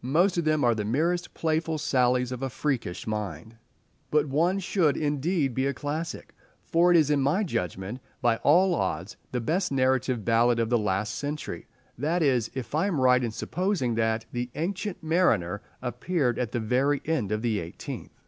[0.00, 3.56] Most of them are the merest playful sallies of a freakish mind.
[4.10, 6.32] But one should, indeed, be a classic,
[6.64, 10.78] for it is in my judgment by all odds the best narrative ballad of the
[10.78, 16.52] last century—that is if I am right in supposing that "The Ancient Mariner" appeared at
[16.52, 18.18] the very end of the eighteenth.